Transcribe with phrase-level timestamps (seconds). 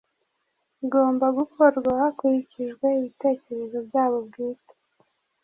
[0.83, 4.73] ugomba gukorwa hakurikijwe ibitekerezo byabo bwite.